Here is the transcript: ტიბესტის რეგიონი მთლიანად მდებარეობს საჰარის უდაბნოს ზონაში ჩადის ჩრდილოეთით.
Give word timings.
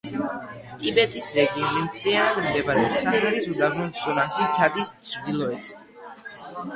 ტიბესტის 0.83 1.25
რეგიონი 1.39 1.83
მთლიანად 1.89 2.39
მდებარეობს 2.45 3.03
საჰარის 3.07 3.49
უდაბნოს 3.51 3.99
ზონაში 4.07 4.47
ჩადის 4.57 4.91
ჩრდილოეთით. 5.11 5.85